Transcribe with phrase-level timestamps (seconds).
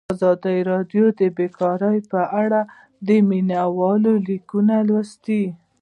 [0.13, 2.61] ازادي راډیو د بیکاري په اړه
[3.07, 5.43] د مینه والو لیکونه لوستي.